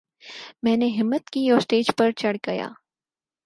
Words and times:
میں 0.63 0.75
نے 0.77 0.87
ہمت 0.89 1.29
کی 1.29 1.49
اور 1.49 1.59
سٹیج 1.59 1.91
پر 1.97 2.11
چڑھ 2.11 2.37
گیا 2.47 2.67